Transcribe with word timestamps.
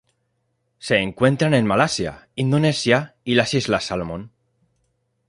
Se 0.79 0.97
encuentran 0.97 1.53
en 1.53 1.67
Malasia, 1.67 2.27
Indonesia 2.33 3.13
y 3.23 3.35
las 3.35 3.53
islas 3.53 3.83
Salomón. 3.83 4.31